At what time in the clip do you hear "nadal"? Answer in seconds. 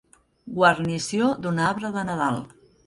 2.11-2.45